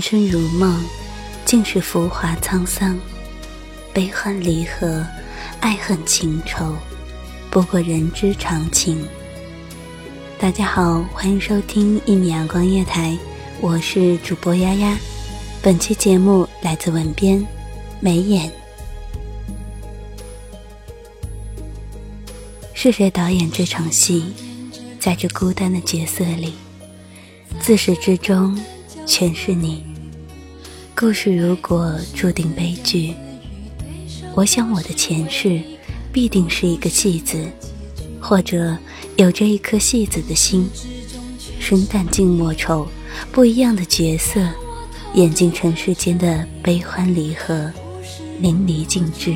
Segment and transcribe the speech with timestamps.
[0.00, 0.82] 人生如梦，
[1.44, 2.98] 尽是浮华沧桑，
[3.92, 5.06] 悲欢离合，
[5.60, 6.74] 爱恨情仇，
[7.50, 9.06] 不过人之常情。
[10.38, 13.14] 大家好，欢迎收听一米阳光夜台，
[13.60, 14.96] 我是主播丫丫。
[15.60, 17.46] 本期节目来自文编
[18.00, 18.50] 眉眼。
[22.72, 24.32] 是谁导演这场戏？
[24.98, 26.54] 在这孤单的角色里，
[27.60, 28.58] 自始至终
[29.06, 29.89] 全是你。
[31.00, 33.14] 故事如果注定悲剧，
[34.34, 35.58] 我想我的前世
[36.12, 37.42] 必定是一个戏子，
[38.20, 38.76] 或者
[39.16, 40.68] 有着一颗戏子的心。
[41.58, 42.86] 生旦净末丑，
[43.32, 44.46] 不一样的角色，
[45.14, 47.72] 演尽尘世间的悲欢离合，
[48.38, 49.34] 淋漓尽致。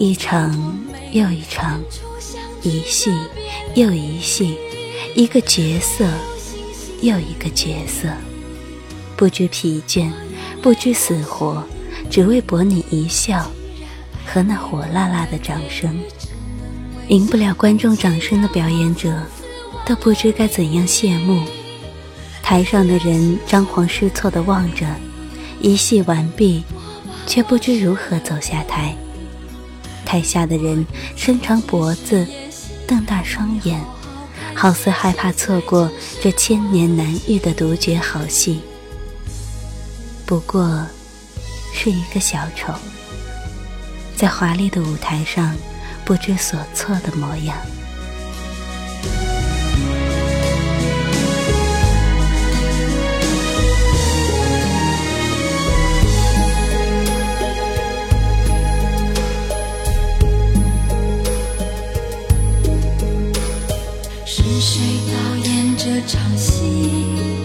[0.00, 0.76] 一场
[1.12, 1.80] 又一场，
[2.64, 3.12] 一戏
[3.76, 4.56] 又一戏，
[5.14, 6.04] 一个角色
[7.00, 8.08] 又一个角色，
[9.16, 10.10] 不知疲倦，
[10.60, 11.62] 不知死活，
[12.10, 13.50] 只为博你一笑
[14.26, 15.98] 和那火辣辣的掌声。
[17.08, 19.14] 赢不了观众掌声的表演者，
[19.86, 21.44] 都不知该怎样谢幕。
[22.42, 24.86] 台上的人张皇失措地望着，
[25.60, 26.62] 一戏完毕，
[27.26, 28.96] 却不知如何走下台。
[30.04, 30.86] 台下的人
[31.16, 32.26] 伸长脖子，
[32.86, 33.80] 瞪大双眼，
[34.54, 38.60] 好似害怕错过这千年难遇的独角好戏。
[40.26, 40.86] 不过，
[41.74, 42.72] 是一个小丑，
[44.16, 45.54] 在华丽的舞台上
[46.02, 47.56] 不知所措的模样。
[64.26, 67.43] 是谁导演这场戏？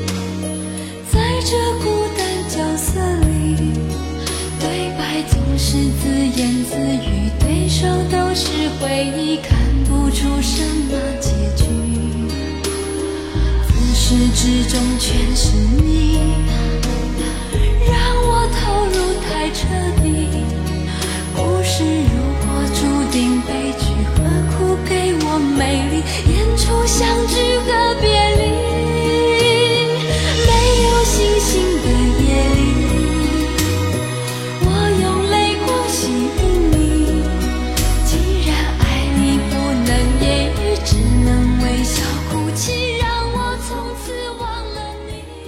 [5.72, 8.48] 是自言自语，对手都是
[8.80, 11.64] 回忆，看不出什么结局。
[13.68, 16.18] 自始至终全是你，
[17.86, 17.94] 让
[18.26, 19.68] 我投入太彻
[20.02, 20.42] 底。
[21.36, 22.80] 故事如果注
[23.12, 23.86] 定悲剧，
[24.16, 24.18] 何
[24.58, 26.02] 苦给我美丽
[26.34, 27.70] 演出相聚和
[28.02, 28.10] 别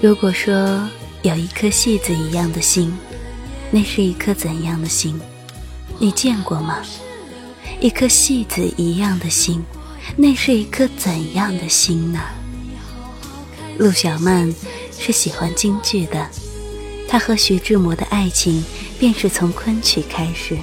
[0.02, 0.90] 如果说
[1.22, 2.92] 有一颗戏子一样的心，
[3.70, 5.22] 那是一颗怎样的心？
[6.00, 6.80] 你见过吗？
[7.80, 9.64] 一颗戏子一样的心，
[10.18, 12.20] 那是一颗怎样的心呢？
[13.78, 14.52] 陆小曼
[14.98, 16.28] 是喜欢京剧的，
[17.08, 18.64] 她和徐志摩的爱情
[18.98, 20.58] 便是从昆曲开始，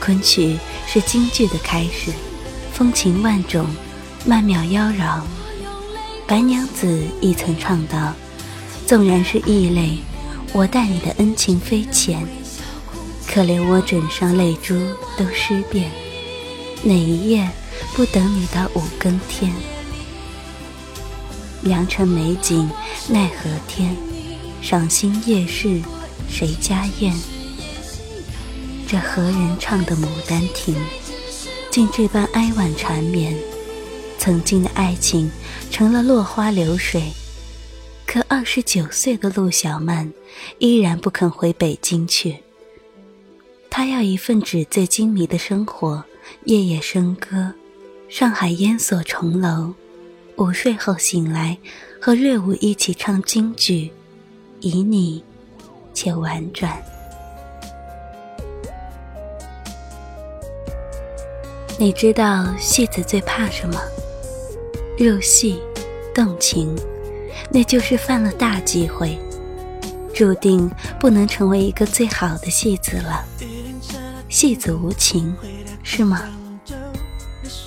[0.00, 2.10] 昆曲是京剧的开始，
[2.72, 3.64] 风情万种，
[4.26, 5.20] 曼妙妖娆。
[6.26, 8.14] 白娘子亦曾唱道
[8.92, 9.96] ：“纵然是异类，
[10.52, 12.28] 我待你的恩情非浅。
[13.26, 14.74] 可怜我枕上泪珠
[15.16, 15.90] 都湿遍，
[16.82, 17.48] 哪一夜
[17.94, 19.50] 不等你到五更天？
[21.62, 22.68] 良辰美景
[23.08, 23.96] 奈何天，
[24.60, 25.80] 赏心夜市
[26.28, 27.14] 谁家宴？
[28.86, 30.74] 这何人唱的《牡丹亭》，
[31.70, 33.34] 竟这般哀婉缠绵？
[34.18, 35.32] 曾经的爱情
[35.70, 37.10] 成了落花流水，
[38.12, 40.12] 可二十九岁的陆小曼
[40.58, 42.36] 依然不肯回北京去。
[43.70, 46.04] 她要一份纸醉金迷的生活，
[46.44, 47.50] 夜夜笙歌，
[48.10, 49.72] 上海烟锁重楼，
[50.36, 51.56] 午睡后醒来，
[51.98, 53.90] 和瑞舞一起唱京剧，
[54.60, 55.24] 以你，
[55.94, 56.82] 且婉转。
[61.78, 63.80] 你知道戏子最怕什么？
[64.98, 65.58] 入戏，
[66.14, 66.76] 动情，
[67.50, 69.18] 那就是犯了大忌讳，
[70.14, 73.24] 注定不能成为一个最好的戏子了。
[74.28, 75.34] 戏子无情，
[75.82, 76.22] 是吗？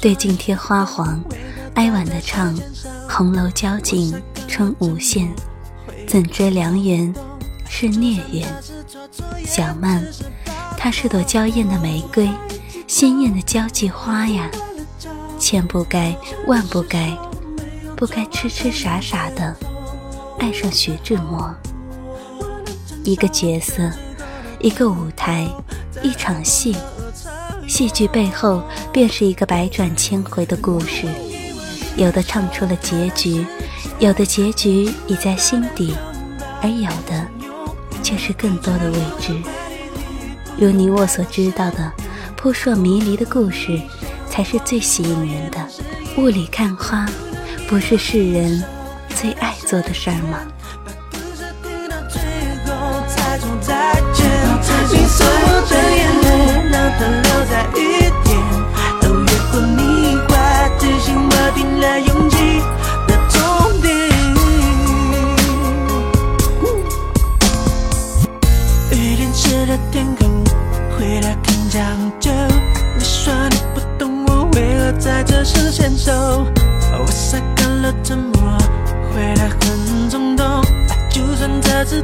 [0.02, 1.24] 对镜贴花黄，
[1.76, 2.58] 哀婉的唱
[3.10, 4.14] “红楼交景
[4.48, 5.32] 春无限”，
[6.08, 7.14] 怎知良缘
[7.70, 8.48] 是孽缘？
[9.46, 10.04] 小曼，
[10.78, 12.30] 她是朵娇艳的玫瑰，
[12.88, 14.50] 鲜艳的交际花呀，
[15.40, 16.16] 千不该
[16.48, 17.16] 万不该，
[17.95, 19.56] 不该痴痴傻傻的
[20.39, 21.56] 爱上徐志摩。
[23.03, 23.89] 一个角色，
[24.59, 25.47] 一个舞台。
[26.03, 26.75] 一场戏，
[27.68, 28.62] 戏剧背后
[28.92, 31.07] 便是一个百转千回的故事。
[31.95, 33.45] 有的唱出了结局，
[33.97, 35.95] 有的结局已在心底，
[36.62, 37.25] 而有的
[38.03, 39.33] 却是更多的未知。
[40.59, 41.92] 如你我所知道的，
[42.36, 43.80] 扑朔迷离的故事，
[44.30, 45.57] 才是最吸引人的。
[46.18, 47.07] 雾里看花，
[47.68, 48.64] 不是世人
[49.10, 50.40] 最爱做的事儿吗？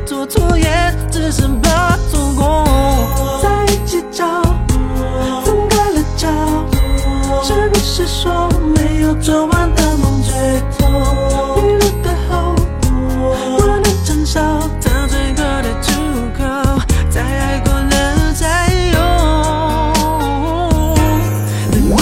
[0.06, 2.66] 做错，也只是怕错过，
[3.42, 4.42] 在一起找。
[7.44, 10.32] 是不是说没有做完的梦最
[10.78, 10.88] 痛？
[11.58, 12.56] 迷路的后
[13.58, 15.40] 不能承受，到最后，
[21.90, 21.98] 我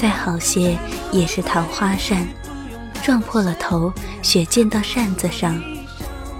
[0.01, 0.75] 再好些
[1.11, 2.27] 也是桃花扇，
[3.03, 3.93] 撞破了头，
[4.23, 5.61] 血溅到扇子上，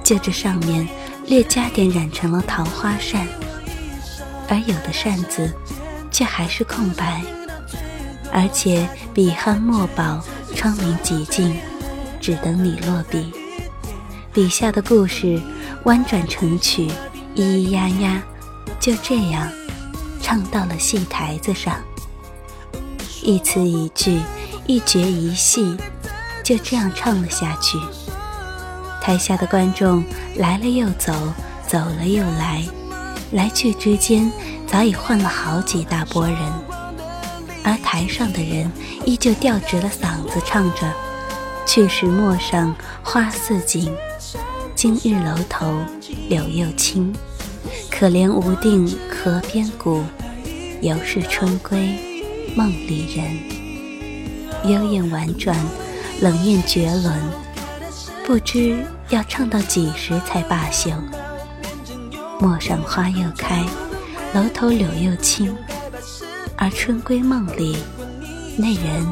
[0.03, 0.87] 就这上面。
[1.27, 3.25] 略加点染成了桃花扇，
[4.49, 5.53] 而有的扇子
[6.09, 7.21] 却还是空白，
[8.33, 10.19] 而且笔酣墨饱，
[10.55, 11.55] 窗明几净，
[12.19, 13.31] 只等你落笔。
[14.33, 15.39] 笔下的故事
[15.83, 16.87] 弯转成曲，
[17.35, 18.23] 咿咿呀呀，
[18.79, 19.47] 就这样
[20.19, 21.75] 唱到了戏台子上。
[23.23, 24.19] 一词一句，
[24.65, 25.77] 一绝一戏，
[26.43, 27.77] 就这样唱了下去。
[28.99, 30.03] 台下的观众
[30.37, 31.13] 来了又走，
[31.67, 32.63] 走了又来，
[33.31, 34.31] 来去之间
[34.65, 36.37] 早已换了好几大波人，
[37.63, 38.71] 而台上的人
[39.05, 40.91] 依旧吊直了嗓子唱着
[41.65, 43.95] ：“去时陌上花似锦，
[44.73, 45.77] 今日楼头
[46.27, 47.13] 柳又青。
[47.91, 50.03] 可怜无定河边骨，
[50.81, 51.95] 犹是春归
[52.55, 54.71] 梦里人。
[54.71, 55.57] 幽咽婉转，
[56.21, 57.13] 冷艳绝伦。”
[58.23, 58.77] 不知
[59.09, 60.91] 要唱到几时才罢休。
[62.39, 63.65] 陌上花又开，
[64.33, 65.53] 楼头柳又青，
[66.55, 67.77] 而春归梦里，
[68.55, 69.05] 那人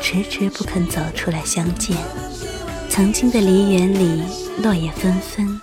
[0.00, 1.96] 迟迟不肯走出来相见。
[2.88, 4.22] 曾经的梨园里，
[4.62, 5.60] 落叶纷纷，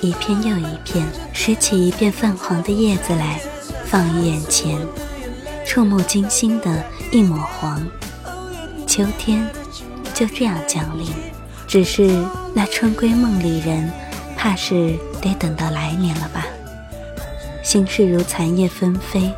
[0.00, 3.40] 一片又一片，拾起一片泛黄的叶子来，
[3.84, 4.78] 放于眼前，
[5.66, 7.86] 触目惊心的一抹黄。
[8.86, 9.48] 秋天
[10.14, 11.06] 就这样降临。
[11.66, 13.90] 只是那春归梦里人，
[14.36, 16.44] 怕是得等到来年了吧。
[17.62, 19.32] 心事如残叶纷飞，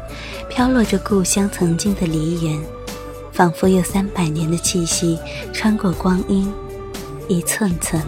[0.48, 2.60] 飘落着故乡曾经的梨园，
[3.30, 5.16] 仿佛有三百年的气息
[5.52, 6.52] 穿过光阴，
[7.28, 8.02] 一寸寸。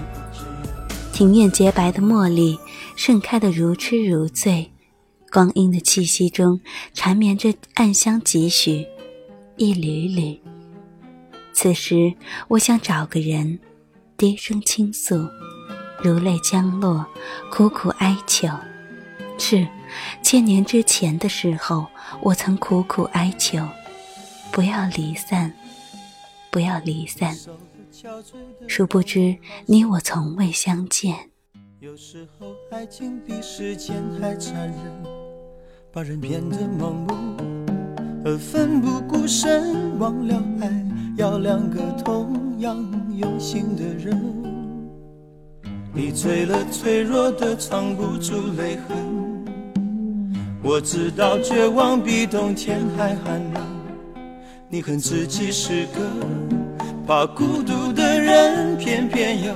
[1.13, 2.59] 庭院洁白的茉莉
[2.97, 4.73] 盛开的如痴如醉，
[5.37, 6.59] 光阴的气息中
[6.95, 8.87] 缠绵着暗香几许，
[9.59, 10.41] 一缕缕。
[11.53, 12.15] 此时，
[12.49, 13.59] 我想找个人，
[14.17, 15.29] 低声倾诉，
[16.03, 17.05] 如泪将落，
[17.53, 18.49] 苦苦哀求。
[19.37, 19.69] 是，
[20.23, 21.87] 千年之前的时候，
[22.23, 23.63] 我曾苦苦哀求，
[24.51, 25.55] 不要离散，
[26.51, 27.37] 不要离散。
[28.67, 31.29] 殊不知，你我从未相见。
[31.81, 35.16] 有时候，爱情比时间还残忍，
[35.97, 37.15] 把人变得盲目
[38.23, 40.71] 而奋不顾身，忘了爱。
[41.17, 42.77] 要两个同样
[43.17, 44.15] 用心的人，
[45.95, 48.95] 你醉了，脆弱的藏不住泪痕。
[50.63, 53.63] 我知道绝望比冬天还寒冷，
[54.69, 56.01] 你恨自己是个
[57.07, 59.55] 怕孤独的人，偏偏又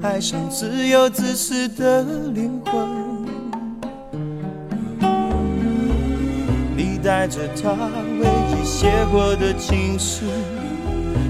[0.00, 3.07] 爱上自由自私的灵魂。
[7.08, 7.72] 带着他
[8.20, 10.26] 唯一写过的情书。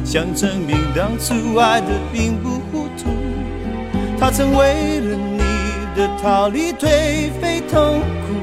[0.05, 3.11] 想证明当初爱的并不糊涂，
[4.19, 5.39] 他曾为了你
[5.95, 8.35] 的逃离颓废痛苦，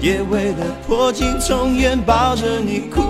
[0.00, 3.00] 也为了破镜重圆抱着你哭。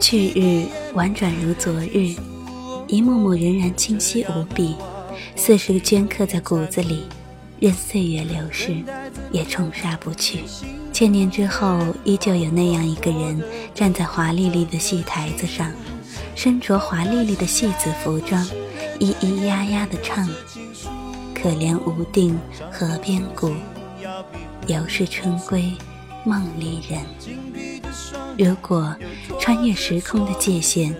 [0.00, 2.16] 去日婉转如昨日，
[2.86, 4.76] 一幕幕仍然清晰无比，
[5.34, 7.02] 似是镌刻在骨子里，
[7.58, 8.82] 任岁月流逝，
[9.32, 10.44] 也冲刷不去。
[10.92, 13.42] 千年之后，依旧有那样一个人
[13.74, 15.72] 站在华丽丽的戏台子上，
[16.34, 18.44] 身着华丽丽的戏子服装，
[18.98, 20.28] 咿咿呀呀地唱
[21.34, 22.38] ：“可怜无定
[22.70, 23.52] 河边骨，
[24.66, 25.72] 犹是春归
[26.24, 27.00] 梦里人。”
[28.38, 28.94] 如果
[29.40, 30.94] 穿越时空的界限，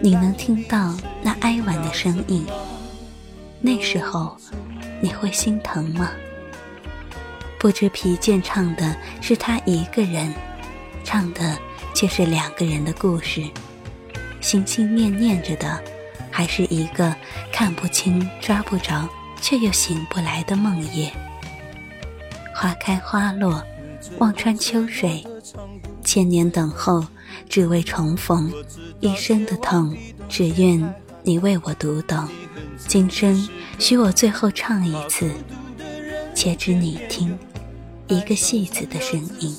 [0.00, 2.46] 你能听到那哀婉的声音，
[3.60, 4.36] 那时候
[5.00, 6.10] 你会心疼吗？
[7.58, 10.32] 不知疲倦，唱的是他一个人，
[11.04, 11.58] 唱的
[11.94, 13.42] 却是两个人的故事。
[14.40, 15.82] 心心念念着的，
[16.30, 17.14] 还是一个
[17.52, 19.08] 看不清、抓不着，
[19.40, 21.10] 却又醒不来的梦魇。
[22.54, 23.62] 花开花落，
[24.18, 25.24] 望穿秋水，
[26.04, 27.04] 千年等候，
[27.48, 28.52] 只为重逢。
[29.00, 29.96] 一生的痛，
[30.28, 32.28] 只愿你为我读懂。
[32.86, 33.48] 今生，
[33.78, 35.30] 许我最后唱一次，
[36.34, 37.36] 且只你听。
[38.08, 39.54] 一个戏子的声音，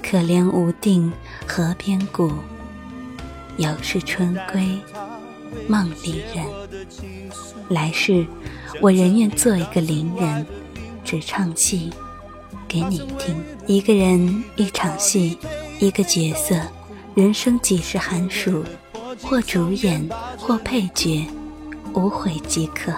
[0.00, 1.12] 可怜无定
[1.46, 2.30] 河边骨，
[3.56, 4.78] 犹是春归
[5.66, 6.46] 梦里人。
[7.68, 8.24] 来世，
[8.80, 10.46] 我仍愿做一个伶人，
[11.04, 11.90] 只唱戏
[12.68, 13.36] 给你听。
[13.66, 15.36] 一个人，一场戏，
[15.80, 16.54] 一个角色，
[17.16, 18.64] 人生几时寒暑，
[19.20, 21.26] 或主演，或配角，
[21.96, 22.92] 无悔即可。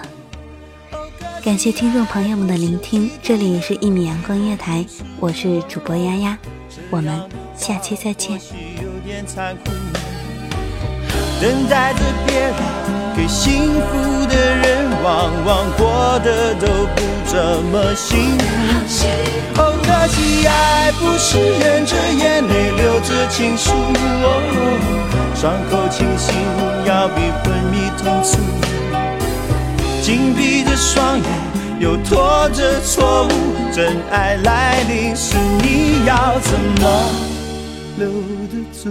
[1.45, 4.85] 感谢听众朋友们的聆听，这里是《一米阳光音乐台》，
[5.21, 6.37] 我是主播丫丫，
[6.91, 7.17] 我们
[7.57, 8.41] 下期再见。
[11.41, 12.53] 等待着别人
[13.17, 15.68] 给幸福的人，往往
[16.21, 18.45] 的都不怎么幸福。
[19.57, 23.71] 哦，可惜爱不是忍着眼泪留着情书，
[25.35, 26.35] 伤口清醒
[26.87, 28.39] 要比昏迷痛楚。
[30.03, 31.25] 紧闭着双眼，
[31.81, 33.31] 又拖着错误。
[33.73, 36.85] 真爱来临时，你要怎么
[37.99, 38.09] 留
[38.49, 38.91] 得住？